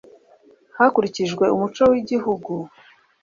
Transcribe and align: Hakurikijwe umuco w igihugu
Hakurikijwe 0.77 1.45
umuco 1.55 1.83
w 1.91 1.93
igihugu 2.01 2.53